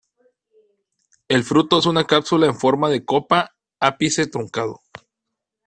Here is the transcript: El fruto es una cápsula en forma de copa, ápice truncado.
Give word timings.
El 1.27 1.43
fruto 1.43 1.77
es 1.77 1.85
una 1.85 2.07
cápsula 2.07 2.47
en 2.47 2.55
forma 2.55 2.89
de 2.89 3.05
copa, 3.05 3.51
ápice 3.79 4.25
truncado. 4.25 4.79